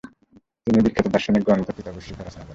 তিনি 0.67 0.79
বিখ্যাত 0.85 1.07
দার্শনিক 1.07 1.43
গ্রন্থ 1.45 1.67
কিতাবুশ 1.69 2.03
শিফা 2.07 2.23
রচনা 2.23 2.33
করেন। 2.35 2.47